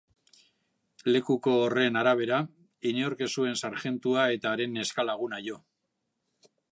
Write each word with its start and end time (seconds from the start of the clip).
Lekuko 1.15 1.53
horren 1.65 1.99
arabera, 2.01 2.39
inork 2.93 3.21
ez 3.27 3.29
zuen 3.41 3.61
sarjentua 3.67 4.27
eta 4.39 4.55
haren 4.55 4.77
neska-laguna 4.79 5.43
jo. 5.51 5.63